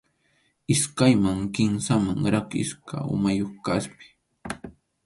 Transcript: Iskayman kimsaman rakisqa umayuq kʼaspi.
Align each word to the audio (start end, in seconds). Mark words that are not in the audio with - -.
Iskayman 0.73 1.39
kimsaman 1.53 2.19
rakisqa 2.33 2.97
umayuq 3.13 3.53
kʼaspi. 3.65 4.05